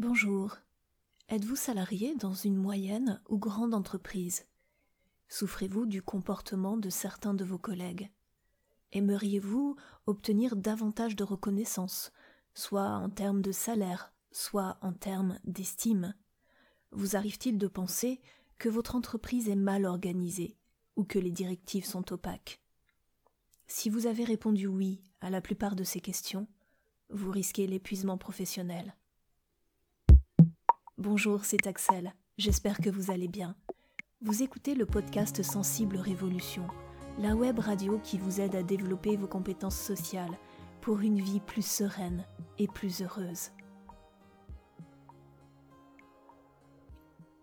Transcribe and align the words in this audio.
Bonjour. 0.00 0.56
Êtes-vous 1.28 1.56
salarié 1.56 2.14
dans 2.14 2.32
une 2.32 2.54
moyenne 2.54 3.20
ou 3.28 3.36
grande 3.36 3.74
entreprise? 3.74 4.46
Souffrez-vous 5.28 5.86
du 5.86 6.02
comportement 6.02 6.76
de 6.76 6.88
certains 6.88 7.34
de 7.34 7.44
vos 7.44 7.58
collègues? 7.58 8.08
Aimeriez-vous 8.92 9.74
obtenir 10.06 10.54
davantage 10.54 11.16
de 11.16 11.24
reconnaissance, 11.24 12.12
soit 12.54 12.88
en 12.88 13.10
termes 13.10 13.42
de 13.42 13.50
salaire, 13.50 14.12
soit 14.30 14.78
en 14.82 14.92
termes 14.92 15.40
d'estime? 15.42 16.14
Vous 16.92 17.16
arrive-t-il 17.16 17.58
de 17.58 17.66
penser 17.66 18.20
que 18.56 18.68
votre 18.68 18.94
entreprise 18.94 19.48
est 19.48 19.56
mal 19.56 19.84
organisée 19.84 20.56
ou 20.94 21.02
que 21.02 21.18
les 21.18 21.32
directives 21.32 21.86
sont 21.86 22.12
opaques? 22.12 22.62
Si 23.66 23.90
vous 23.90 24.06
avez 24.06 24.22
répondu 24.22 24.68
oui 24.68 25.02
à 25.20 25.28
la 25.28 25.40
plupart 25.40 25.74
de 25.74 25.82
ces 25.82 26.00
questions, 26.00 26.46
vous 27.10 27.32
risquez 27.32 27.66
l'épuisement 27.66 28.16
professionnel. 28.16 28.94
Bonjour, 30.98 31.44
c'est 31.44 31.68
Axel. 31.68 32.12
J'espère 32.38 32.78
que 32.78 32.90
vous 32.90 33.12
allez 33.12 33.28
bien. 33.28 33.54
Vous 34.20 34.42
écoutez 34.42 34.74
le 34.74 34.84
podcast 34.84 35.44
Sensible 35.44 35.96
Révolution, 35.96 36.66
la 37.20 37.36
web 37.36 37.60
radio 37.60 38.00
qui 38.00 38.18
vous 38.18 38.40
aide 38.40 38.56
à 38.56 38.64
développer 38.64 39.16
vos 39.16 39.28
compétences 39.28 39.78
sociales 39.78 40.36
pour 40.80 40.98
une 40.98 41.20
vie 41.20 41.38
plus 41.38 41.64
sereine 41.64 42.26
et 42.58 42.66
plus 42.66 43.00
heureuse. 43.00 43.52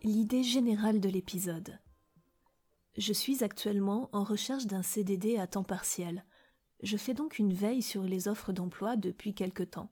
L'idée 0.04 0.44
générale 0.44 1.00
de 1.00 1.08
l'épisode. 1.08 1.80
Je 2.98 3.14
suis 3.14 3.42
actuellement 3.42 4.10
en 4.12 4.26
recherche 4.26 4.66
d'un 4.66 4.84
CDD 4.84 5.38
à 5.38 5.48
temps 5.48 5.64
partiel. 5.64 6.26
Je 6.84 6.98
fais 6.98 7.14
donc 7.14 7.40
une 7.40 7.54
veille 7.54 7.82
sur 7.82 8.04
les 8.04 8.28
offres 8.28 8.52
d'emploi 8.52 8.98
depuis 8.98 9.34
quelque 9.34 9.64
temps. 9.64 9.92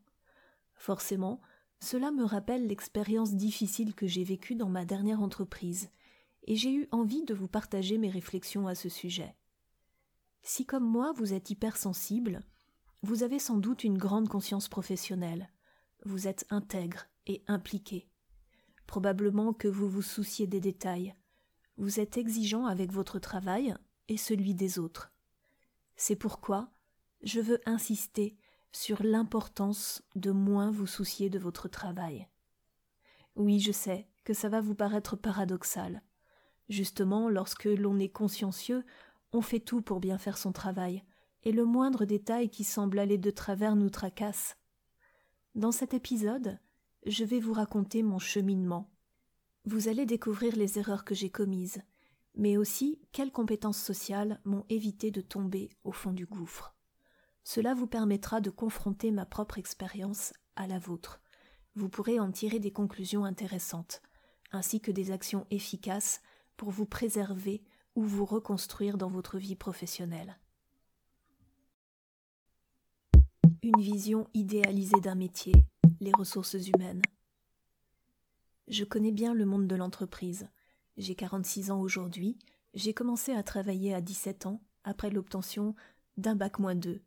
Forcément, 0.76 1.40
cela 1.84 2.12
me 2.12 2.23
rappelle 2.23 2.67
l'expérience 2.67 3.34
difficile 3.34 3.93
que 3.93 4.07
j'ai 4.07 4.23
vécue 4.23 4.55
dans 4.55 4.70
ma 4.70 4.85
dernière 4.85 5.21
entreprise, 5.21 5.89
et 6.45 6.55
j'ai 6.55 6.73
eu 6.73 6.87
envie 6.91 7.23
de 7.23 7.34
vous 7.34 7.49
partager 7.49 7.98
mes 7.98 8.09
réflexions 8.09 8.67
à 8.67 8.73
ce 8.73 8.87
sujet. 8.87 9.35
Si 10.43 10.65
comme 10.65 10.85
moi 10.85 11.11
vous 11.11 11.34
êtes 11.34 11.49
hypersensible, 11.49 12.41
vous 13.01 13.23
avez 13.23 13.37
sans 13.37 13.57
doute 13.57 13.84
une 13.84 13.98
grande 13.98 14.29
conscience 14.29 14.70
professionnelle, 14.70 15.49
vous 16.05 16.26
êtes 16.26 16.45
intègre 16.49 17.05
et 17.27 17.43
impliqué. 17.48 18.07
Probablement 18.87 19.51
que 19.51 19.67
vous 19.67 19.89
vous 19.89 20.01
souciez 20.01 20.48
des 20.48 20.61
détails, 20.61 21.13
vous 21.76 21.99
êtes 21.99 22.17
exigeant 22.17 22.65
avec 22.65 22.93
votre 22.93 23.20
travail 23.20 23.76
et 24.07 24.15
celui 24.15 24.54
des 24.54 24.79
autres. 24.79 25.11
C'est 25.98 26.15
pourquoi 26.15 26.71
je 27.23 27.41
veux 27.41 27.59
insister 27.65 28.37
sur 28.74 29.04
l'importance 29.04 30.04
de 30.16 30.32
moins 30.32 30.71
vous 30.71 30.88
soucier 30.88 31.29
de 31.29 31.40
votre 31.40 31.68
travail. 31.68 32.27
Oui, 33.35 33.60
je 33.60 33.71
sais 33.71 34.07
que 34.24 34.34
ça 34.34 34.49
va 34.49 34.62
vous 34.62 34.76
paraître 34.76 35.16
paradoxal. 35.16 36.02
Justement, 36.70 37.29
lorsque 37.29 37.66
l'on 37.66 37.99
est 37.99 38.10
consciencieux, 38.10 38.84
on 39.32 39.41
fait 39.41 39.60
tout 39.60 39.82
pour 39.82 39.99
bien 39.99 40.18
faire 40.18 40.38
son 40.38 40.51
travail, 40.51 41.04
et 41.44 41.51
le 41.51 41.66
moindre 41.66 42.05
détail 42.05 42.49
qui 42.49 42.63
semble 42.63 42.99
aller 42.99 43.18
de 43.18 43.32
travers 43.32 43.76
nous 43.76 43.90
tracasse. 43.90 44.57
Dans 45.55 45.71
cet 45.71 45.94
épisode, 45.94 46.60
je 47.05 47.24
vais 47.24 47.40
vous 47.40 47.54
raconter 47.54 48.01
mon 48.01 48.20
cheminement. 48.20 48.90
Vous 49.66 49.88
allez 49.88 50.05
découvrir 50.05 50.55
les 50.55 50.79
erreurs 50.79 51.05
que 51.05 51.16
j'ai 51.16 51.29
commises, 51.29 51.82
mais 52.35 52.57
aussi 52.57 52.99
quelles 53.12 53.32
compétences 53.32 53.82
sociales 53.82 54.40
m'ont 54.46 54.66
évité 54.70 55.12
de 55.12 55.21
tomber 55.21 55.70
au 55.84 55.91
fond 55.91 56.12
du 56.12 56.26
gouffre. 56.26 56.73
Cela 57.44 57.74
vous 57.74 57.88
permettra 57.88 58.41
de 58.41 58.49
confronter 58.49 59.12
ma 59.12 59.26
propre 59.26 59.58
expérience 59.58 60.34
à 60.55 60.68
la 60.68 60.80
vôtre. 60.80 61.22
Vous 61.76 61.90
pourrez 61.90 62.20
en 62.20 62.32
tirer 62.32 62.60
des 62.60 62.72
conclusions 62.72 63.26
intéressantes, 63.26 64.02
ainsi 64.52 64.80
que 64.80 64.91
des 64.91 65.12
actions 65.12 65.45
efficaces 65.51 66.22
pour 66.56 66.69
vous 66.69 66.85
préserver 66.85 67.63
ou 67.95 68.03
vous 68.03 68.25
reconstruire 68.25 68.97
dans 68.97 69.09
votre 69.09 69.38
vie 69.38 69.56
professionnelle. 69.56 70.38
Une 73.62 73.81
vision 73.81 74.28
idéalisée 74.34 75.00
d'un 75.01 75.16
métier, 75.16 75.53
les 76.00 76.12
ressources 76.17 76.67
humaines. 76.67 77.01
Je 78.67 78.84
connais 78.84 79.12
bien 79.12 79.34
le 79.34 79.46
monde 79.46 79.67
de 79.67 79.75
l'entreprise. 79.75 80.47
J'ai 80.97 81.16
46 81.16 81.72
ans 81.72 81.79
aujourd'hui, 81.79 82.38
j'ai 82.73 82.94
commencé 82.94 83.34
à 83.34 83.44
travailler 83.44 83.94
à 83.94 84.01
17 84.01 84.46
ans 84.46 84.62
après 84.84 85.09
l'obtention 85.09 85.75
d'un 86.17 86.35
bac 86.35 86.59
moins 86.59 86.75
2 86.75 87.01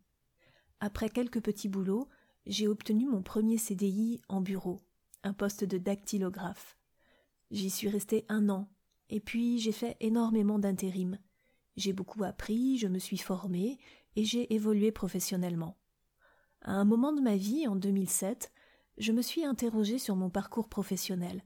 après 0.81 1.11
quelques 1.11 1.41
petits 1.41 1.69
boulots, 1.69 2.09
j'ai 2.47 2.69
obtenu 2.69 3.09
mon 3.09 3.23
premier 3.23 3.59
CDI 3.59 4.21
en 4.29 4.41
bureau, 4.41 4.81
un 5.23 5.33
poste 5.33 5.65
de 5.65 5.79
dactylographe. 5.79 6.77
J'y 7.51 7.71
suis 7.71 7.89
resté 7.89 8.25
un 8.29 8.49
an, 8.49 8.69
et 9.09 9.21
puis 9.21 9.59
j'ai 9.59 9.73
fait 9.73 9.97
énormément 10.01 10.59
d'intérim. 10.59 11.19
J'ai 11.77 11.93
beaucoup 11.93 12.25
appris, 12.25 12.79
je 12.79 12.89
me 12.89 12.99
suis 12.99 13.19
formé, 13.19 13.79
et 14.17 14.25
j'ai 14.25 14.53
évolué 14.55 14.93
professionnellement. 14.93 15.77
À 16.63 16.73
un 16.73 16.85
moment 16.85 17.13
de 17.13 17.21
ma 17.21 17.37
vie, 17.37 17.67
en 17.67 17.77
2007, 17.77 18.53
je 18.99 19.13
me 19.13 19.23
suis 19.23 19.45
interrogé 19.45 19.99
sur 19.99 20.17
mon 20.17 20.31
parcours 20.31 20.69
professionnel. 20.69 21.45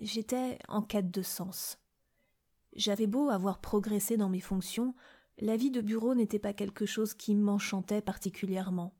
J'étais 0.00 0.58
en 0.68 0.82
quête 0.82 1.10
de 1.10 1.22
sens. 1.22 1.78
J'avais 2.74 3.06
beau 3.06 3.28
avoir 3.30 3.60
progressé 3.60 4.16
dans 4.16 4.28
mes 4.28 4.40
fonctions, 4.40 4.94
la 5.38 5.56
vie 5.56 5.70
de 5.70 5.80
bureau 5.80 6.14
n'était 6.14 6.38
pas 6.38 6.52
quelque 6.52 6.86
chose 6.86 7.14
qui 7.14 7.34
m'enchantait 7.34 8.02
particulièrement. 8.02 8.94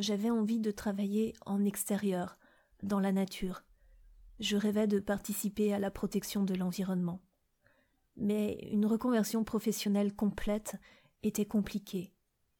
J'avais 0.00 0.30
envie 0.30 0.58
de 0.58 0.70
travailler 0.70 1.34
en 1.46 1.64
extérieur, 1.64 2.38
dans 2.82 3.00
la 3.00 3.12
nature. 3.12 3.64
Je 4.40 4.56
rêvais 4.56 4.86
de 4.86 4.98
participer 4.98 5.72
à 5.72 5.78
la 5.78 5.90
protection 5.90 6.42
de 6.42 6.54
l'environnement. 6.54 7.20
Mais 8.16 8.68
une 8.72 8.86
reconversion 8.86 9.44
professionnelle 9.44 10.14
complète 10.14 10.76
était 11.22 11.46
compliquée, 11.46 12.12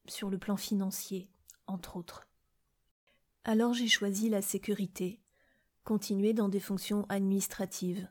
sur 0.07 0.29
le 0.29 0.37
plan 0.37 0.57
financier, 0.57 1.29
entre 1.67 1.97
autres. 1.97 2.27
Alors 3.43 3.73
j'ai 3.73 3.87
choisi 3.87 4.29
la 4.29 4.41
sécurité, 4.41 5.21
continuer 5.83 6.33
dans 6.33 6.49
des 6.49 6.59
fonctions 6.59 7.05
administratives, 7.09 8.07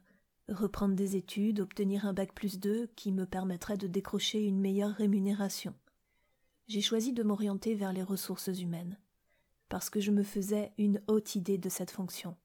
reprendre 0.49 0.95
des 0.95 1.17
études, 1.17 1.61
obtenir 1.61 2.07
un 2.07 2.13
bac 2.13 2.33
plus 2.35 2.59
2 2.59 2.89
qui 2.97 3.13
me 3.13 3.27
permettrait 3.27 3.77
de 3.77 3.87
décrocher 3.87 4.45
une 4.45 4.61
meilleure 4.61 4.95
rémunération. 4.95 5.75
J'ai 6.67 6.81
choisi 6.81 7.13
de 7.13 7.23
m'orienter 7.23 7.75
vers 7.75 7.93
les 7.93 8.03
ressources 8.03 8.49
humaines, 8.49 8.99
parce 9.69 9.91
que 9.91 10.01
je 10.01 10.11
me 10.11 10.23
faisais 10.23 10.73
une 10.79 11.03
haute 11.07 11.35
idée 11.35 11.59
de 11.59 11.69
cette 11.69 11.91
fonction. 11.91 12.37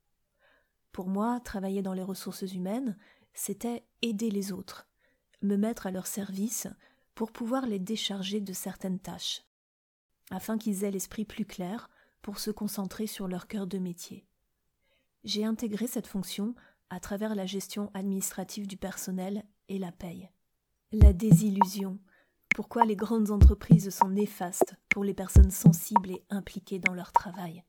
Pour 0.92 1.08
moi, 1.08 1.40
travailler 1.40 1.82
dans 1.82 1.94
les 1.94 2.04
ressources 2.04 2.42
humaines, 2.54 2.98
c'était 3.34 3.84
aider 4.02 4.32
les 4.32 4.52
autres, 4.52 4.88
me 5.42 5.56
mettre 5.56 5.88
à 5.88 5.92
leur 5.92 6.08
service 6.08 6.68
pour 7.16 7.32
pouvoir 7.32 7.66
les 7.66 7.80
décharger 7.80 8.42
de 8.42 8.54
certaines 8.54 9.00
tâches, 9.00 9.44
afin 10.32 10.58
qu'ils 10.58 10.84
aient 10.84 10.92
l'esprit 10.92 11.26
plus 11.26 11.46
clair 11.46 11.90
pour 12.22 12.40
se 12.40 12.52
concentrer 12.52 13.08
sur 13.08 13.28
leur 13.28 13.48
cœur 13.48 13.68
de 13.68 13.78
métier. 13.78 14.26
J'ai 15.24 15.46
intégré 15.46 15.88
cette 15.88 16.08
fonction 16.08 16.56
à 16.90 17.00
travers 17.00 17.36
la 17.36 17.46
gestion 17.46 17.92
administrative 17.94 18.68
du 18.68 18.78
personnel 18.78 19.44
et 19.68 19.78
la 19.80 19.92
paye. 19.92 20.30
La 20.92 21.14
désillusion. 21.14 22.00
Pourquoi 22.56 22.86
les 22.86 22.96
grandes 22.96 23.32
entreprises 23.32 23.90
sont 23.90 24.10
néfastes 24.10 24.76
pour 24.90 25.04
les 25.04 25.14
personnes 25.14 25.52
sensibles 25.52 26.12
et 26.12 26.26
impliquées 26.30 26.80
dans 26.80 26.94
leur 26.94 27.12
travail. 27.12 27.64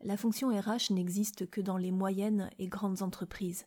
La 0.00 0.16
fonction 0.16 0.48
RH 0.48 0.92
n'existe 0.92 1.48
que 1.50 1.60
dans 1.60 1.76
les 1.76 1.90
moyennes 1.90 2.50
et 2.58 2.68
grandes 2.68 3.02
entreprises. 3.02 3.66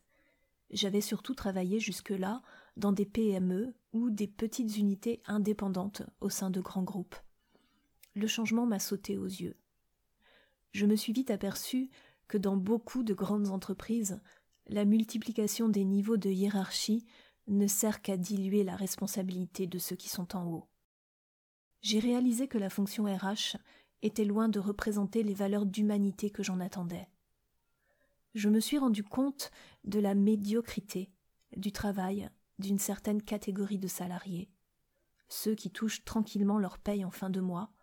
J'avais 0.70 1.02
surtout 1.02 1.36
travaillé 1.36 1.80
jusque-là 1.80 2.42
dans 2.78 2.94
des 2.94 3.06
PME 3.06 3.74
ou 3.92 4.10
des 4.10 4.28
petites 4.28 4.78
unités 4.78 5.22
indépendantes 5.26 6.04
au 6.22 6.30
sein 6.30 6.50
de 6.50 6.62
grands 6.62 6.84
groupes. 6.84 7.16
Le 8.16 8.28
changement 8.28 8.66
m'a 8.66 8.80
sauté 8.80 9.18
aux 9.18 9.26
yeux. 9.26 9.58
Je 10.72 10.86
me 10.86 10.96
suis 10.96 11.12
vite 11.12 11.32
aperçu 11.32 11.90
que 12.32 12.38
dans 12.38 12.56
beaucoup 12.56 13.04
de 13.04 13.14
grandes 13.14 13.50
entreprises, 13.50 14.22
la 14.68 14.86
multiplication 14.86 15.68
des 15.68 15.84
niveaux 15.84 16.16
de 16.16 16.30
hiérarchie 16.30 17.06
ne 17.48 17.68
sert 17.68 18.02
qu'à 18.02 18.16
diluer 18.16 18.64
la 18.64 18.78
responsabilité 18.78 19.68
de 19.68 19.78
ceux 19.78 19.98
qui 19.98 20.08
sont 20.08 20.34
en 20.34 20.48
haut. 20.48 20.70
J'ai 21.82 22.00
réalisé 22.00 22.48
que 22.48 22.58
la 22.58 22.70
fonction 22.70 23.04
RH 23.04 23.58
était 24.02 24.24
loin 24.24 24.48
de 24.48 24.62
représenter 24.62 25.24
les 25.24 25.34
valeurs 25.34 25.66
d'humanité 25.66 26.30
que 26.30 26.42
j'en 26.42 26.62
attendais. 26.62 27.10
Je 28.34 28.48
me 28.48 28.62
suis 28.62 28.78
rendu 28.78 29.04
compte 29.04 29.52
de 29.84 30.00
la 30.00 30.16
médiocrité 30.16 31.12
du 31.58 31.74
travail 31.74 32.30
d'une 32.60 32.80
certaine 32.80 33.22
catégorie 33.22 33.78
de 33.78 33.90
salariés, 33.90 34.50
ceux 35.28 35.54
qui 35.54 35.70
touchent 35.70 36.06
tranquillement 36.06 36.60
leur 36.60 36.78
paye 36.78 37.04
en 37.04 37.12
fin 37.12 37.30
de 37.30 37.42
mois, 37.42 37.74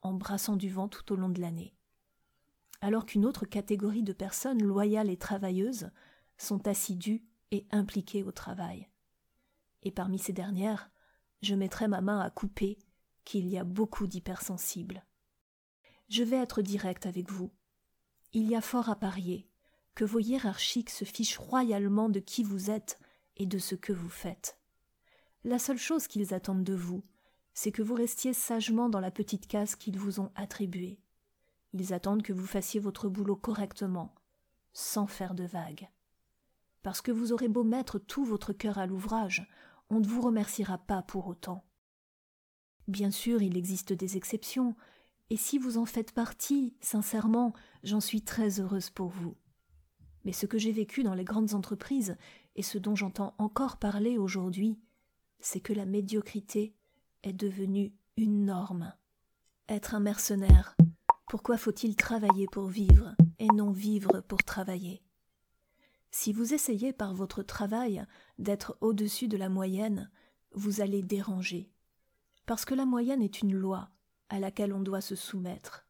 en 0.00 0.14
brassant 0.14 0.56
du 0.56 0.70
vent 0.70 0.88
tout 0.88 1.12
au 1.12 1.16
long 1.16 1.28
de 1.28 1.42
l'année 1.42 1.74
alors 2.80 3.06
qu'une 3.06 3.26
autre 3.26 3.44
catégorie 3.44 4.02
de 4.02 4.12
personnes 4.12 4.62
loyales 4.62 5.10
et 5.10 5.16
travailleuses 5.16 5.90
sont 6.36 6.66
assidues 6.68 7.24
et 7.50 7.66
impliquées 7.70 8.22
au 8.22 8.32
travail. 8.32 8.88
Et 9.82 9.90
parmi 9.90 10.18
ces 10.18 10.32
dernières, 10.32 10.90
je 11.42 11.54
mettrai 11.54 11.88
ma 11.88 12.00
main 12.00 12.20
à 12.20 12.30
couper 12.30 12.78
qu'il 13.24 13.48
y 13.48 13.58
a 13.58 13.64
beaucoup 13.64 14.06
d'hypersensibles. 14.06 15.04
Je 16.08 16.22
vais 16.22 16.36
être 16.36 16.62
direct 16.62 17.06
avec 17.06 17.30
vous. 17.30 17.50
il 18.32 18.48
y 18.48 18.56
a 18.56 18.60
fort 18.60 18.88
à 18.88 18.96
parier 18.96 19.48
que 19.94 20.04
vos 20.04 20.20
hiérarchiques 20.20 20.90
se 20.90 21.04
fichent 21.04 21.38
royalement 21.38 22.08
de 22.08 22.20
qui 22.20 22.44
vous 22.44 22.70
êtes 22.70 22.98
et 23.36 23.46
de 23.46 23.58
ce 23.58 23.74
que 23.74 23.92
vous 23.92 24.08
faites. 24.08 24.58
La 25.44 25.58
seule 25.58 25.78
chose 25.78 26.06
qu'ils 26.06 26.34
attendent 26.34 26.64
de 26.64 26.74
vous, 26.74 27.02
c'est 27.52 27.72
que 27.72 27.82
vous 27.82 27.94
restiez 27.94 28.32
sagement 28.32 28.88
dans 28.88 29.00
la 29.00 29.10
petite 29.10 29.48
case 29.48 29.74
qu'ils 29.74 29.98
vous 29.98 30.20
ont 30.20 30.30
attribuée. 30.36 31.00
Ils 31.72 31.92
attendent 31.92 32.22
que 32.22 32.32
vous 32.32 32.46
fassiez 32.46 32.80
votre 32.80 33.08
boulot 33.08 33.36
correctement, 33.36 34.14
sans 34.72 35.06
faire 35.06 35.34
de 35.34 35.44
vagues. 35.44 35.88
Parce 36.82 37.00
que 37.00 37.12
vous 37.12 37.32
aurez 37.32 37.48
beau 37.48 37.64
mettre 37.64 37.98
tout 37.98 38.24
votre 38.24 38.52
cœur 38.52 38.78
à 38.78 38.86
l'ouvrage, 38.86 39.48
on 39.90 40.00
ne 40.00 40.06
vous 40.06 40.20
remerciera 40.20 40.78
pas 40.78 41.02
pour 41.02 41.26
autant. 41.26 41.64
Bien 42.86 43.10
sûr, 43.10 43.42
il 43.42 43.56
existe 43.56 43.92
des 43.92 44.16
exceptions, 44.16 44.74
et 45.30 45.36
si 45.36 45.58
vous 45.58 45.76
en 45.76 45.84
faites 45.84 46.12
partie, 46.12 46.74
sincèrement, 46.80 47.52
j'en 47.82 48.00
suis 48.00 48.22
très 48.22 48.60
heureuse 48.60 48.90
pour 48.90 49.08
vous. 49.08 49.36
Mais 50.24 50.32
ce 50.32 50.46
que 50.46 50.58
j'ai 50.58 50.72
vécu 50.72 51.02
dans 51.02 51.14
les 51.14 51.24
grandes 51.24 51.54
entreprises, 51.54 52.16
et 52.56 52.62
ce 52.62 52.78
dont 52.78 52.96
j'entends 52.96 53.34
encore 53.38 53.76
parler 53.76 54.18
aujourd'hui, 54.18 54.78
c'est 55.40 55.60
que 55.60 55.72
la 55.72 55.84
médiocrité 55.84 56.74
est 57.22 57.32
devenue 57.32 57.92
une 58.16 58.44
norme. 58.44 58.94
Être 59.68 59.94
un 59.94 60.00
mercenaire, 60.00 60.74
pourquoi 61.28 61.58
faut-il 61.58 61.94
travailler 61.94 62.46
pour 62.46 62.68
vivre 62.68 63.14
et 63.38 63.48
non 63.48 63.70
vivre 63.70 64.20
pour 64.28 64.42
travailler? 64.42 65.02
Si 66.10 66.32
vous 66.32 66.54
essayez 66.54 66.94
par 66.94 67.14
votre 67.14 67.42
travail 67.42 68.04
d'être 68.38 68.78
au-dessus 68.80 69.28
de 69.28 69.36
la 69.36 69.50
moyenne, 69.50 70.10
vous 70.52 70.80
allez 70.80 71.02
déranger. 71.02 71.70
Parce 72.46 72.64
que 72.64 72.74
la 72.74 72.86
moyenne 72.86 73.20
est 73.20 73.42
une 73.42 73.54
loi 73.54 73.90
à 74.30 74.38
laquelle 74.38 74.72
on 74.72 74.80
doit 74.80 75.02
se 75.02 75.16
soumettre. 75.16 75.86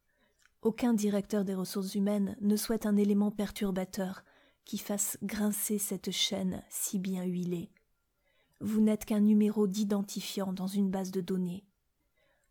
Aucun 0.61 0.93
directeur 0.93 1.45
des 1.45 1.55
ressources 1.55 1.95
humaines 1.95 2.35
ne 2.41 2.57
souhaite 2.57 2.85
un 2.85 2.97
élément 2.97 3.31
perturbateur 3.31 4.23
qui 4.65 4.77
fasse 4.77 5.17
grincer 5.23 5.77
cette 5.77 6.11
chaîne 6.11 6.61
si 6.69 6.99
bien 6.99 7.23
huilée. 7.23 7.71
Vous 8.59 8.81
n'êtes 8.81 9.05
qu'un 9.05 9.21
numéro 9.21 9.67
d'identifiant 9.67 10.51
dans 10.51 10.67
une 10.67 10.91
base 10.91 11.11
de 11.11 11.21
données. 11.21 11.65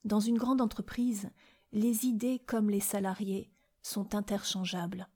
Dans 0.04 0.20
une 0.20 0.38
grande 0.38 0.62
entreprise, 0.62 1.28
les 1.72 2.06
idées 2.06 2.38
comme 2.38 2.70
les 2.70 2.80
salariés 2.80 3.50
sont 3.82 4.14
interchangeables. 4.14 5.08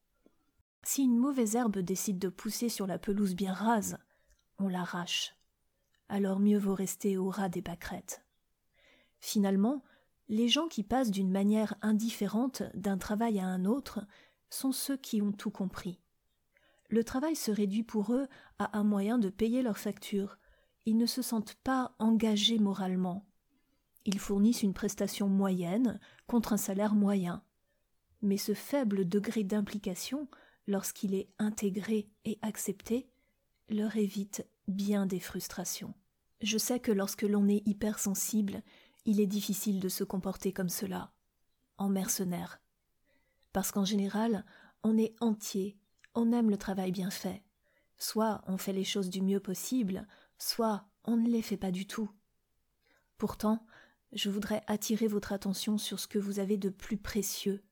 Si 0.82 1.02
une 1.04 1.16
mauvaise 1.16 1.54
herbe 1.54 1.78
décide 1.78 2.18
de 2.18 2.28
pousser 2.28 2.68
sur 2.68 2.86
la 2.86 2.98
pelouse 2.98 3.34
bien 3.34 3.52
rase, 3.52 3.98
on 4.58 4.68
l'arrache. 4.68 5.34
Alors 6.08 6.40
mieux 6.40 6.58
vaut 6.58 6.74
rester 6.74 7.16
au 7.16 7.30
ras 7.30 7.48
des 7.48 7.62
pâquerettes. 7.62 8.24
Finalement, 9.20 9.82
les 10.28 10.48
gens 10.48 10.68
qui 10.68 10.82
passent 10.82 11.10
d'une 11.10 11.30
manière 11.30 11.74
indifférente 11.82 12.62
d'un 12.74 12.98
travail 12.98 13.38
à 13.38 13.46
un 13.46 13.64
autre 13.64 14.04
sont 14.50 14.72
ceux 14.72 14.96
qui 14.96 15.22
ont 15.22 15.32
tout 15.32 15.50
compris. 15.50 16.00
Le 16.90 17.04
travail 17.04 17.36
se 17.36 17.50
réduit 17.50 17.84
pour 17.84 18.12
eux 18.12 18.26
à 18.58 18.76
un 18.78 18.84
moyen 18.84 19.18
de 19.18 19.30
payer 19.30 19.62
leurs 19.62 19.78
factures. 19.78 20.38
Ils 20.84 20.98
ne 20.98 21.06
se 21.06 21.22
sentent 21.22 21.54
pas 21.64 21.94
engagés 21.98 22.58
moralement. 22.58 23.24
Ils 24.04 24.18
fournissent 24.18 24.62
une 24.62 24.74
prestation 24.74 25.28
moyenne 25.28 26.00
contre 26.26 26.52
un 26.52 26.56
salaire 26.56 26.94
moyen. 26.94 27.42
Mais 28.20 28.36
ce 28.36 28.54
faible 28.54 29.08
degré 29.08 29.44
d'implication, 29.44 30.28
lorsqu'il 30.66 31.14
est 31.14 31.28
intégré 31.38 32.08
et 32.24 32.38
accepté, 32.42 33.08
leur 33.68 33.96
évite 33.96 34.46
bien 34.68 35.06
des 35.06 35.20
frustrations. 35.20 35.94
Je 36.40 36.58
sais 36.58 36.80
que 36.80 36.92
lorsque 36.92 37.22
l'on 37.22 37.48
est 37.48 37.66
hypersensible, 37.66 38.62
il 39.04 39.20
est 39.20 39.26
difficile 39.26 39.80
de 39.80 39.88
se 39.88 40.04
comporter 40.04 40.52
comme 40.52 40.68
cela, 40.68 41.12
en 41.78 41.88
mercenaire. 41.88 42.60
Parce 43.52 43.70
qu'en 43.70 43.84
général, 43.84 44.44
on 44.82 44.96
est 44.98 45.14
entier, 45.20 45.78
on 46.14 46.32
aime 46.32 46.50
le 46.50 46.56
travail 46.56 46.92
bien 46.92 47.10
fait. 47.10 47.42
Soit 47.98 48.42
on 48.46 48.58
fait 48.58 48.72
les 48.72 48.84
choses 48.84 49.10
du 49.10 49.22
mieux 49.22 49.40
possible, 49.40 50.06
soit 50.38 50.84
on 51.04 51.16
ne 51.16 51.28
les 51.28 51.42
fait 51.42 51.56
pas 51.56 51.70
du 51.70 51.86
tout. 51.86 52.10
Pourtant, 53.18 53.64
je 54.12 54.28
voudrais 54.28 54.62
attirer 54.66 55.06
votre 55.06 55.32
attention 55.32 55.78
sur 55.78 55.98
ce 55.98 56.06
que 56.06 56.18
vous 56.18 56.38
avez 56.38 56.56
de 56.56 56.68
plus 56.68 56.98
précieux, 56.98 57.62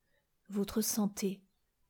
votre 0.49 0.81
santé 0.81 1.41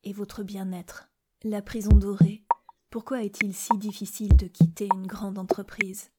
et 0.03 0.13
votre 0.13 0.43
bien-être. 0.43 1.09
La 1.43 1.61
prison 1.61 1.95
dorée, 1.95 2.43
pourquoi 2.89 3.23
est-il 3.23 3.53
si 3.53 3.77
difficile 3.77 4.35
de 4.35 4.47
quitter 4.47 4.89
une 4.93 5.07
grande 5.07 5.37
entreprise? 5.37 6.11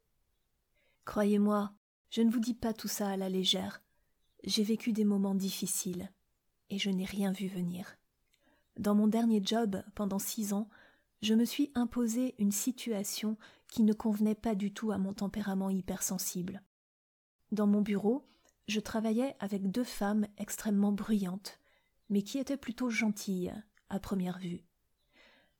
Croyez-moi, 1.04 1.72
je 2.10 2.22
ne 2.22 2.30
vous 2.30 2.40
dis 2.40 2.54
pas 2.54 2.72
tout 2.72 2.88
ça 2.88 3.08
à 3.08 3.16
la 3.16 3.28
légère. 3.28 3.82
J'ai 4.44 4.62
vécu 4.62 4.92
des 4.92 5.04
moments 5.04 5.34
difficiles, 5.34 6.10
et 6.70 6.78
je 6.78 6.90
n'ai 6.90 7.04
rien 7.04 7.32
vu 7.32 7.48
venir. 7.48 7.96
Dans 8.78 8.94
mon 8.94 9.06
dernier 9.06 9.42
job, 9.44 9.82
pendant 9.94 10.18
six 10.18 10.52
ans, 10.54 10.68
je 11.20 11.34
me 11.34 11.44
suis 11.44 11.70
imposé 11.74 12.34
une 12.38 12.50
situation 12.50 13.36
qui 13.68 13.82
ne 13.82 13.92
convenait 13.92 14.34
pas 14.34 14.54
du 14.54 14.72
tout 14.72 14.90
à 14.90 14.98
mon 14.98 15.12
tempérament 15.12 15.70
hypersensible. 15.70 16.62
Dans 17.52 17.66
mon 17.66 17.82
bureau, 17.82 18.26
je 18.66 18.80
travaillais 18.80 19.36
avec 19.38 19.70
deux 19.70 19.84
femmes 19.84 20.26
extrêmement 20.38 20.90
bruyantes, 20.90 21.60
mais 22.08 22.22
qui 22.22 22.38
étaient 22.38 22.56
plutôt 22.56 22.88
gentilles 22.88 23.52
à 23.90 24.00
première 24.00 24.38
vue. 24.38 24.64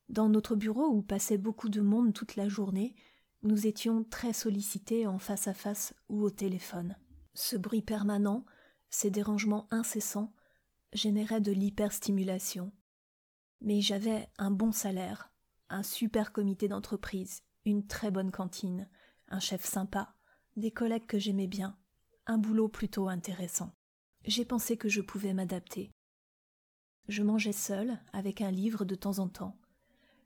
Dans 0.08 0.30
notre 0.30 0.56
bureau 0.56 0.86
où 0.86 1.02
passait 1.02 1.36
beaucoup 1.36 1.68
de 1.68 1.82
monde 1.82 2.14
toute 2.14 2.36
la 2.36 2.48
journée, 2.48 2.94
nous 3.42 3.66
étions 3.66 4.04
très 4.04 4.32
sollicités 4.32 5.06
en 5.06 5.18
face 5.18 5.48
à 5.48 5.52
face 5.52 5.92
ou 6.08 6.22
au 6.22 6.30
téléphone. 6.30 6.96
Ce 7.34 7.56
bruit 7.56 7.82
permanent, 7.82 8.46
ces 8.88 9.10
dérangements 9.10 9.68
incessants, 9.70 10.32
généraient 10.94 11.42
de 11.42 11.52
l'hyperstimulation. 11.52 12.72
Mais 13.60 13.82
j'avais 13.82 14.30
un 14.38 14.50
bon 14.50 14.72
salaire, 14.72 15.30
un 15.68 15.82
super 15.82 16.32
comité 16.32 16.68
d'entreprise, 16.68 17.42
une 17.66 17.86
très 17.86 18.10
bonne 18.10 18.30
cantine, 18.30 18.88
un 19.28 19.40
chef 19.40 19.66
sympa, 19.66 20.14
des 20.56 20.70
collègues 20.70 21.06
que 21.06 21.18
j'aimais 21.18 21.46
bien, 21.46 21.76
un 22.26 22.38
boulot 22.38 22.68
plutôt 22.68 23.08
intéressant. 23.08 23.72
J'ai 24.24 24.44
pensé 24.44 24.76
que 24.76 24.88
je 24.88 25.00
pouvais 25.00 25.34
m'adapter. 25.34 25.90
Je 27.08 27.22
mangeais 27.22 27.52
seul, 27.52 27.98
avec 28.12 28.40
un 28.40 28.50
livre 28.50 28.84
de 28.84 28.94
temps 28.94 29.18
en 29.18 29.28
temps. 29.28 29.58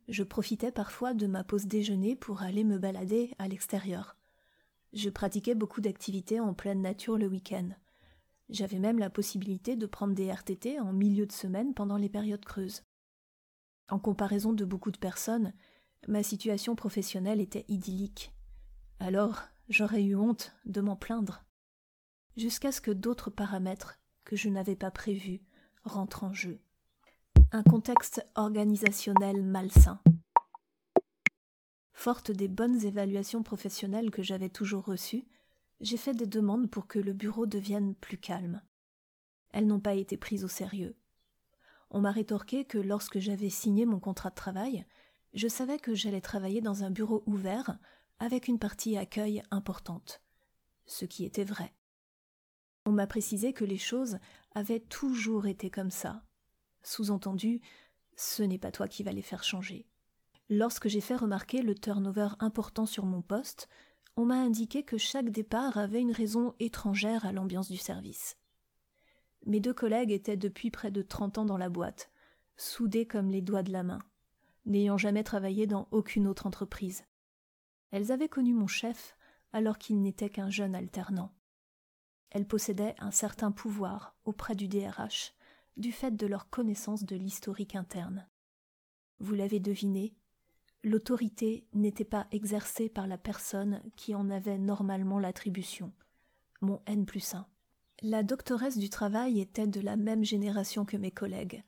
Je 0.08 0.22
profitais 0.22 0.70
parfois 0.70 1.14
de 1.14 1.26
ma 1.26 1.42
pause 1.42 1.66
déjeuner 1.66 2.14
pour 2.14 2.42
aller 2.42 2.64
me 2.64 2.78
balader 2.78 3.34
à 3.38 3.48
l'extérieur. 3.48 4.16
Je 4.92 5.08
pratiquais 5.08 5.54
beaucoup 5.54 5.80
d'activités 5.80 6.38
en 6.38 6.54
pleine 6.54 6.82
nature 6.82 7.16
le 7.16 7.26
week-end. 7.26 7.70
J'avais 8.50 8.78
même 8.78 8.98
la 8.98 9.10
possibilité 9.10 9.74
de 9.74 9.86
prendre 9.86 10.14
des 10.14 10.30
RTT 10.30 10.78
en 10.78 10.92
milieu 10.92 11.26
de 11.26 11.32
semaine 11.32 11.74
pendant 11.74 11.96
les 11.96 12.08
périodes 12.08 12.44
creuses. 12.44 12.84
En 13.88 13.98
comparaison 13.98 14.52
de 14.52 14.64
beaucoup 14.64 14.90
de 14.90 14.98
personnes, 14.98 15.52
ma 16.06 16.22
situation 16.22 16.76
professionnelle 16.76 17.40
était 17.40 17.64
idyllique. 17.68 18.32
Alors, 19.00 19.42
j'aurais 19.68 20.04
eu 20.04 20.14
honte 20.14 20.54
de 20.66 20.80
m'en 20.80 20.96
plaindre 20.96 21.46
jusqu'à 22.36 22.72
ce 22.72 22.80
que 22.80 22.90
d'autres 22.90 23.30
paramètres 23.30 23.98
que 24.24 24.36
je 24.36 24.48
n'avais 24.48 24.76
pas 24.76 24.90
prévus 24.90 25.40
rentrent 25.84 26.24
en 26.24 26.32
jeu. 26.32 26.60
Un 27.52 27.62
contexte 27.62 28.26
organisationnel 28.34 29.42
malsain. 29.42 30.00
Forte 31.92 32.30
des 32.30 32.48
bonnes 32.48 32.84
évaluations 32.84 33.42
professionnelles 33.42 34.10
que 34.10 34.22
j'avais 34.22 34.50
toujours 34.50 34.84
reçues, 34.84 35.26
j'ai 35.80 35.96
fait 35.96 36.14
des 36.14 36.26
demandes 36.26 36.70
pour 36.70 36.86
que 36.86 36.98
le 36.98 37.12
bureau 37.12 37.46
devienne 37.46 37.94
plus 37.94 38.18
calme. 38.18 38.62
Elles 39.50 39.66
n'ont 39.66 39.80
pas 39.80 39.94
été 39.94 40.16
prises 40.16 40.44
au 40.44 40.48
sérieux. 40.48 40.96
On 41.90 42.00
m'a 42.00 42.10
rétorqué 42.10 42.64
que 42.64 42.78
lorsque 42.78 43.18
j'avais 43.18 43.48
signé 43.48 43.86
mon 43.86 44.00
contrat 44.00 44.30
de 44.30 44.34
travail, 44.34 44.86
je 45.34 45.48
savais 45.48 45.78
que 45.78 45.94
j'allais 45.94 46.20
travailler 46.20 46.60
dans 46.60 46.82
un 46.82 46.90
bureau 46.90 47.22
ouvert 47.26 47.78
avec 48.18 48.48
une 48.48 48.58
partie 48.58 48.96
accueil 48.96 49.42
importante. 49.50 50.22
Ce 50.86 51.04
qui 51.04 51.24
était 51.24 51.44
vrai. 51.44 51.72
On 52.86 52.92
m'a 52.92 53.08
précisé 53.08 53.52
que 53.52 53.64
les 53.64 53.78
choses 53.78 54.18
avaient 54.54 54.80
toujours 54.80 55.46
été 55.46 55.70
comme 55.70 55.90
ça. 55.90 56.22
Sous-entendu, 56.82 57.60
ce 58.14 58.44
n'est 58.44 58.58
pas 58.58 58.70
toi 58.70 58.86
qui 58.86 59.02
vas 59.02 59.12
les 59.12 59.22
faire 59.22 59.42
changer. 59.42 59.86
Lorsque 60.48 60.86
j'ai 60.86 61.00
fait 61.00 61.16
remarquer 61.16 61.62
le 61.62 61.74
turnover 61.74 62.28
important 62.38 62.86
sur 62.86 63.04
mon 63.04 63.22
poste, 63.22 63.68
on 64.16 64.24
m'a 64.24 64.36
indiqué 64.36 64.84
que 64.84 64.98
chaque 64.98 65.30
départ 65.30 65.76
avait 65.76 66.00
une 66.00 66.12
raison 66.12 66.54
étrangère 66.60 67.26
à 67.26 67.32
l'ambiance 67.32 67.68
du 67.68 67.76
service. 67.76 68.36
Mes 69.44 69.58
deux 69.58 69.74
collègues 69.74 70.12
étaient 70.12 70.36
depuis 70.36 70.70
près 70.70 70.92
de 70.92 71.02
trente 71.02 71.38
ans 71.38 71.44
dans 71.44 71.58
la 71.58 71.68
boîte, 71.68 72.10
soudées 72.56 73.06
comme 73.06 73.30
les 73.30 73.42
doigts 73.42 73.64
de 73.64 73.72
la 73.72 73.82
main, 73.82 73.98
n'ayant 74.64 74.96
jamais 74.96 75.24
travaillé 75.24 75.66
dans 75.66 75.88
aucune 75.90 76.28
autre 76.28 76.46
entreprise. 76.46 77.04
Elles 77.90 78.12
avaient 78.12 78.28
connu 78.28 78.54
mon 78.54 78.68
chef 78.68 79.16
alors 79.52 79.76
qu'il 79.76 80.00
n'était 80.00 80.30
qu'un 80.30 80.50
jeune 80.50 80.76
alternant. 80.76 81.32
Elles 82.36 82.46
possédaient 82.46 82.94
un 82.98 83.12
certain 83.12 83.50
pouvoir 83.50 84.14
auprès 84.26 84.54
du 84.54 84.68
DRH, 84.68 85.32
du 85.78 85.90
fait 85.90 86.14
de 86.14 86.26
leur 86.26 86.50
connaissance 86.50 87.02
de 87.04 87.16
l'historique 87.16 87.74
interne. 87.74 88.28
Vous 89.20 89.34
l'avez 89.34 89.58
deviné, 89.58 90.14
l'autorité 90.84 91.66
n'était 91.72 92.04
pas 92.04 92.26
exercée 92.32 92.90
par 92.90 93.06
la 93.06 93.16
personne 93.16 93.80
qui 93.96 94.14
en 94.14 94.28
avait 94.28 94.58
normalement 94.58 95.18
l'attribution, 95.18 95.94
mon 96.60 96.82
N 96.84 97.06
plus 97.06 97.34
1. 97.34 97.46
La 98.02 98.22
doctoresse 98.22 98.76
du 98.76 98.90
travail 98.90 99.40
était 99.40 99.66
de 99.66 99.80
la 99.80 99.96
même 99.96 100.22
génération 100.22 100.84
que 100.84 100.98
mes 100.98 101.12
collègues. 101.12 101.64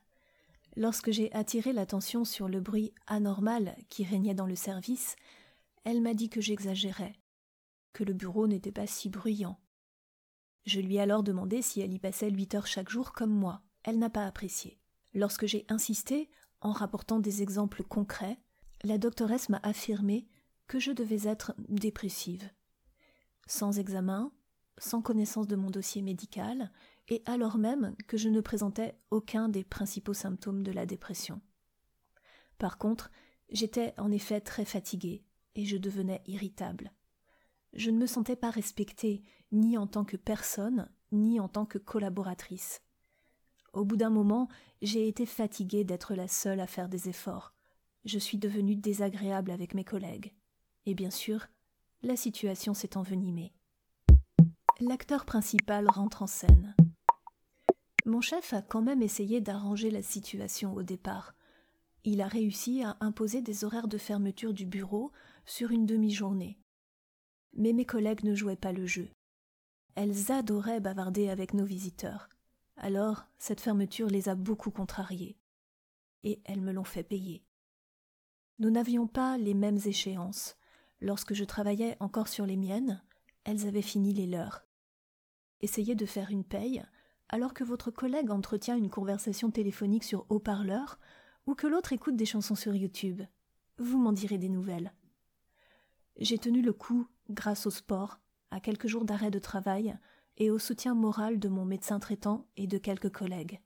Lorsque 0.75 1.09
j'ai 1.09 1.33
attiré 1.33 1.73
l'attention 1.73 2.25
sur 2.25 2.47
le 2.47 2.61
bruit 2.61 2.93
anormal 3.07 3.75
qui 3.89 4.03
régnait 4.03 4.35
dans 4.35 4.45
le 4.45 4.55
service, 4.55 5.15
elle 5.83 6.01
m'a 6.01 6.13
dit 6.13 6.29
que 6.29 6.41
j'exagérais, 6.41 7.15
que 7.91 8.03
le 8.03 8.13
bureau 8.13 8.45
n'était 8.45 8.71
pas 8.71 8.85
si 8.85 9.09
bruyant. 9.09 9.59
Je 10.65 10.79
lui 10.79 10.95
ai 10.95 11.01
alors 11.01 11.23
demandé 11.23 11.61
si 11.61 11.81
elle 11.81 11.93
y 11.93 11.99
passait 11.99 12.29
huit 12.29 12.53
heures 12.55 12.67
chaque 12.67 12.89
jour 12.89 13.11
comme 13.13 13.33
moi. 13.33 13.61
Elle 13.83 13.99
n'a 13.99 14.09
pas 14.09 14.25
apprécié. 14.25 14.79
Lorsque 15.13 15.45
j'ai 15.45 15.65
insisté, 15.69 16.29
en 16.61 16.71
rapportant 16.71 17.19
des 17.19 17.41
exemples 17.41 17.83
concrets, 17.83 18.39
la 18.83 18.97
doctoresse 18.97 19.49
m'a 19.49 19.59
affirmé 19.63 20.27
que 20.67 20.79
je 20.79 20.91
devais 20.91 21.27
être 21.27 21.53
dépressive. 21.67 22.49
Sans 23.47 23.79
examen, 23.79 24.31
sans 24.77 25.01
connaissance 25.01 25.47
de 25.47 25.55
mon 25.55 25.69
dossier 25.69 26.01
médical, 26.01 26.71
et 27.07 27.23
alors 27.25 27.57
même 27.57 27.95
que 28.07 28.17
je 28.17 28.29
ne 28.29 28.41
présentais 28.41 28.97
aucun 29.09 29.49
des 29.49 29.63
principaux 29.63 30.13
symptômes 30.13 30.63
de 30.63 30.71
la 30.71 30.85
dépression. 30.85 31.41
Par 32.57 32.77
contre, 32.77 33.09
j'étais 33.49 33.93
en 33.97 34.11
effet 34.11 34.41
très 34.41 34.65
fatiguée, 34.65 35.23
et 35.55 35.65
je 35.65 35.77
devenais 35.77 36.21
irritable. 36.27 36.91
Je 37.73 37.91
ne 37.91 37.97
me 37.97 38.07
sentais 38.07 38.35
pas 38.35 38.49
respectée, 38.49 39.23
ni 39.51 39.77
en 39.77 39.87
tant 39.87 40.05
que 40.05 40.17
personne, 40.17 40.89
ni 41.11 41.39
en 41.39 41.47
tant 41.47 41.65
que 41.65 41.77
collaboratrice. 41.77 42.81
Au 43.73 43.85
bout 43.85 43.97
d'un 43.97 44.09
moment, 44.09 44.47
j'ai 44.81 45.07
été 45.07 45.25
fatiguée 45.25 45.83
d'être 45.83 46.15
la 46.15 46.27
seule 46.27 46.59
à 46.59 46.67
faire 46.67 46.89
des 46.89 47.09
efforts. 47.09 47.53
Je 48.05 48.17
suis 48.17 48.37
devenue 48.37 48.75
désagréable 48.75 49.51
avec 49.51 49.73
mes 49.73 49.83
collègues. 49.83 50.33
Et 50.85 50.95
bien 50.95 51.11
sûr, 51.11 51.47
la 52.01 52.15
situation 52.15 52.73
s'est 52.73 52.97
envenimée. 52.97 53.53
L'acteur 54.79 55.25
principal 55.25 55.87
rentre 55.89 56.23
en 56.23 56.27
scène. 56.27 56.75
Mon 58.05 58.21
chef 58.21 58.53
a 58.53 58.61
quand 58.61 58.81
même 58.81 59.03
essayé 59.03 59.41
d'arranger 59.41 59.91
la 59.91 60.01
situation 60.01 60.73
au 60.73 60.83
départ. 60.83 61.35
Il 62.05 62.21
a 62.21 62.27
réussi 62.27 62.81
à 62.81 62.97
imposer 63.01 63.41
des 63.41 63.65
horaires 63.65 63.89
de 63.89 63.97
fermeture 63.97 64.53
du 64.53 64.65
bureau 64.65 65.11
sur 65.45 65.71
une 65.71 65.85
demi-journée. 65.85 66.57
Mais 67.53 67.73
mes 67.73 67.85
collègues 67.85 68.23
ne 68.23 68.35
jouaient 68.35 68.55
pas 68.55 68.71
le 68.71 68.85
jeu. 68.85 69.09
Elles 69.95 70.31
adoraient 70.31 70.79
bavarder 70.79 71.29
avec 71.29 71.53
nos 71.53 71.65
visiteurs. 71.65 72.29
Alors, 72.77 73.25
cette 73.37 73.61
fermeture 73.61 74.07
les 74.07 74.29
a 74.29 74.35
beaucoup 74.35 74.71
contrariées. 74.71 75.37
Et 76.23 76.41
elles 76.45 76.61
me 76.61 76.71
l'ont 76.71 76.83
fait 76.83 77.03
payer. 77.03 77.43
Nous 78.59 78.69
n'avions 78.69 79.07
pas 79.07 79.37
les 79.37 79.53
mêmes 79.53 79.79
échéances. 79.85 80.57
Lorsque 81.01 81.33
je 81.33 81.43
travaillais 81.43 81.97
encore 81.99 82.27
sur 82.27 82.45
les 82.45 82.57
miennes, 82.57 83.01
elles 83.43 83.67
avaient 83.67 83.81
fini 83.81 84.13
les 84.13 84.27
leurs. 84.27 84.65
Essayez 85.61 85.95
de 85.95 86.05
faire 86.05 86.29
une 86.29 86.43
paye 86.43 86.83
alors 87.29 87.53
que 87.53 87.63
votre 87.63 87.91
collègue 87.91 88.31
entretient 88.31 88.75
une 88.75 88.89
conversation 88.89 89.51
téléphonique 89.51 90.03
sur 90.03 90.25
haut-parleur 90.29 90.99
ou 91.45 91.55
que 91.55 91.67
l'autre 91.67 91.93
écoute 91.93 92.15
des 92.15 92.25
chansons 92.25 92.55
sur 92.55 92.75
YouTube. 92.75 93.21
Vous 93.77 93.97
m'en 93.97 94.11
direz 94.11 94.37
des 94.37 94.49
nouvelles. 94.49 94.91
J'ai 96.19 96.37
tenu 96.37 96.61
le 96.61 96.73
coup 96.73 97.07
grâce 97.29 97.65
au 97.65 97.71
sport, 97.71 98.19
à 98.51 98.59
quelques 98.59 98.87
jours 98.87 99.05
d'arrêt 99.05 99.31
de 99.31 99.39
travail 99.39 99.97
et 100.35 100.51
au 100.51 100.59
soutien 100.59 100.93
moral 100.93 101.39
de 101.39 101.47
mon 101.47 101.63
médecin 101.63 101.97
traitant 101.99 102.45
et 102.57 102.67
de 102.67 102.77
quelques 102.77 103.11
collègues. 103.11 103.61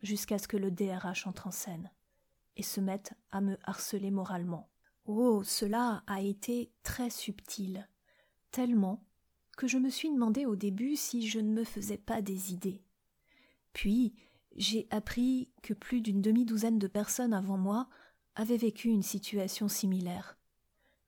Jusqu'à 0.00 0.38
ce 0.38 0.46
que 0.46 0.56
le 0.56 0.70
DRH 0.70 1.26
entre 1.26 1.48
en 1.48 1.50
scène 1.50 1.90
et 2.56 2.62
se 2.62 2.80
mette 2.80 3.14
à 3.32 3.40
me 3.40 3.58
harceler 3.64 4.12
moralement. 4.12 4.70
Oh, 5.06 5.42
cela 5.42 6.04
a 6.06 6.20
été 6.20 6.70
très 6.84 7.10
subtil, 7.10 7.88
tellement 8.52 9.04
que 9.56 9.66
je 9.66 9.78
me 9.78 9.90
suis 9.90 10.12
demandé 10.12 10.46
au 10.46 10.54
début 10.54 10.94
si 10.94 11.26
je 11.26 11.40
ne 11.40 11.52
me 11.52 11.64
faisais 11.64 11.98
pas 11.98 12.22
des 12.22 12.52
idées. 12.52 12.84
Puis 13.72 14.14
j'ai 14.54 14.86
appris 14.90 15.50
que 15.62 15.74
plus 15.74 16.02
d'une 16.02 16.22
demi-douzaine 16.22 16.78
de 16.78 16.86
personnes 16.86 17.34
avant 17.34 17.58
moi 17.58 17.88
avaient 18.36 18.56
vécu 18.56 18.90
une 18.90 19.02
situation 19.02 19.66
similaire. 19.66 20.37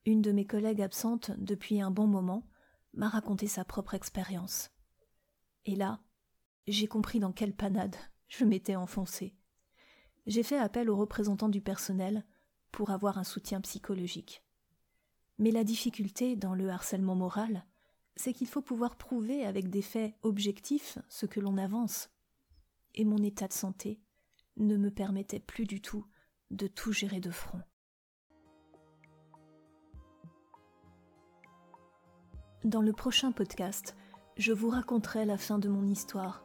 Une 0.05 0.21
de 0.21 0.31
mes 0.31 0.45
collègues 0.45 0.81
absentes 0.81 1.31
depuis 1.37 1.79
un 1.79 1.91
bon 1.91 2.07
moment 2.07 2.47
m'a 2.93 3.07
raconté 3.07 3.47
sa 3.47 3.63
propre 3.63 3.93
expérience. 3.93 4.71
Et 5.65 5.75
là, 5.75 6.01
j'ai 6.67 6.87
compris 6.87 7.19
dans 7.19 7.31
quelle 7.31 7.55
panade 7.55 7.95
je 8.27 8.43
m'étais 8.43 8.75
enfoncée. 8.75 9.35
J'ai 10.25 10.43
fait 10.43 10.57
appel 10.57 10.89
aux 10.89 10.95
représentants 10.95 11.49
du 11.49 11.61
personnel 11.61 12.25
pour 12.71 12.89
avoir 12.89 13.17
un 13.17 13.23
soutien 13.23 13.61
psychologique. 13.61 14.43
Mais 15.37 15.51
la 15.51 15.63
difficulté 15.63 16.35
dans 16.35 16.55
le 16.55 16.69
harcèlement 16.69 17.15
moral, 17.15 17.65
c'est 18.15 18.33
qu'il 18.33 18.47
faut 18.47 18.61
pouvoir 18.61 18.97
prouver 18.97 19.45
avec 19.45 19.69
des 19.69 19.81
faits 19.81 20.15
objectifs 20.23 20.97
ce 21.09 21.25
que 21.25 21.39
l'on 21.39 21.57
avance. 21.57 22.09
Et 22.95 23.05
mon 23.05 23.17
état 23.17 23.47
de 23.47 23.53
santé 23.53 24.01
ne 24.57 24.77
me 24.77 24.89
permettait 24.89 25.39
plus 25.39 25.65
du 25.65 25.81
tout 25.81 26.05
de 26.49 26.67
tout 26.67 26.91
gérer 26.91 27.19
de 27.19 27.31
front. 27.31 27.61
Dans 32.63 32.83
le 32.83 32.93
prochain 32.93 33.31
podcast, 33.31 33.95
je 34.37 34.53
vous 34.53 34.69
raconterai 34.69 35.25
la 35.25 35.39
fin 35.39 35.57
de 35.57 35.67
mon 35.67 35.87
histoire. 35.87 36.43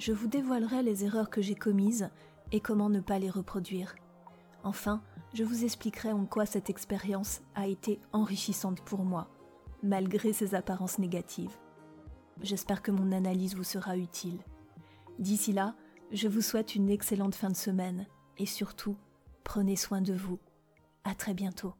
Je 0.00 0.12
vous 0.12 0.26
dévoilerai 0.26 0.82
les 0.82 1.04
erreurs 1.04 1.30
que 1.30 1.40
j'ai 1.40 1.54
commises 1.54 2.10
et 2.50 2.58
comment 2.58 2.90
ne 2.90 2.98
pas 2.98 3.20
les 3.20 3.30
reproduire. 3.30 3.94
Enfin, 4.64 5.00
je 5.32 5.44
vous 5.44 5.62
expliquerai 5.62 6.10
en 6.10 6.24
quoi 6.24 6.44
cette 6.44 6.70
expérience 6.70 7.40
a 7.54 7.68
été 7.68 8.00
enrichissante 8.12 8.80
pour 8.80 9.04
moi, 9.04 9.28
malgré 9.84 10.32
ses 10.32 10.56
apparences 10.56 10.98
négatives. 10.98 11.56
J'espère 12.42 12.82
que 12.82 12.90
mon 12.90 13.12
analyse 13.12 13.54
vous 13.54 13.62
sera 13.62 13.96
utile. 13.96 14.40
D'ici 15.20 15.52
là, 15.52 15.76
je 16.10 16.26
vous 16.26 16.40
souhaite 16.40 16.74
une 16.74 16.90
excellente 16.90 17.36
fin 17.36 17.50
de 17.50 17.56
semaine 17.56 18.08
et 18.38 18.46
surtout, 18.46 18.96
prenez 19.44 19.76
soin 19.76 20.00
de 20.00 20.14
vous. 20.14 20.40
À 21.04 21.14
très 21.14 21.32
bientôt. 21.32 21.74